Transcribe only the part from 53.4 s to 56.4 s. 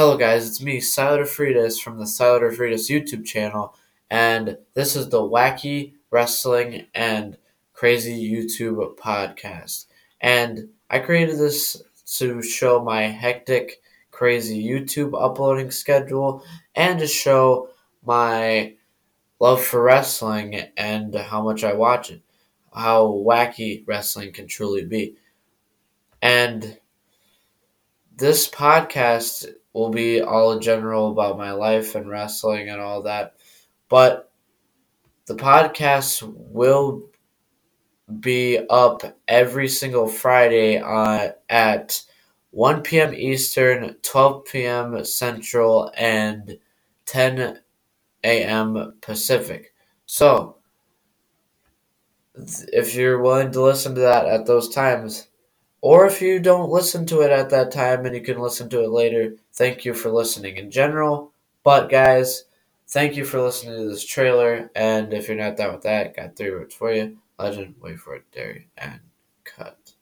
to listen to that at those times, or if you